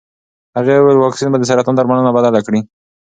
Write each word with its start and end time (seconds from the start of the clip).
هغې 0.57 0.75
وویل 0.77 0.99
واکسین 0.99 1.29
به 1.31 1.37
د 1.39 1.43
سرطان 1.49 1.73
درملنه 1.75 2.11
بدله 2.17 2.39
کړي. 2.47 2.61